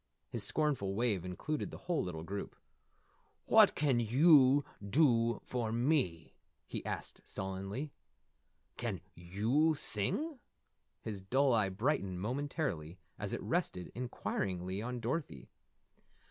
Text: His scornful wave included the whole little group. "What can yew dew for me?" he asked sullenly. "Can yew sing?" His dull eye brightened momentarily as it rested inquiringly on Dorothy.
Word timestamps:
His 0.31 0.43
scornful 0.43 0.95
wave 0.95 1.23
included 1.23 1.69
the 1.69 1.77
whole 1.77 2.01
little 2.01 2.23
group. 2.23 2.55
"What 3.45 3.75
can 3.75 3.99
yew 3.99 4.65
dew 4.83 5.39
for 5.43 5.71
me?" 5.71 6.33
he 6.65 6.83
asked 6.87 7.21
sullenly. 7.23 7.91
"Can 8.77 9.01
yew 9.13 9.75
sing?" 9.75 10.39
His 11.03 11.21
dull 11.21 11.53
eye 11.53 11.69
brightened 11.69 12.19
momentarily 12.19 12.97
as 13.19 13.31
it 13.31 13.43
rested 13.43 13.91
inquiringly 13.93 14.81
on 14.81 15.01
Dorothy. 15.01 15.51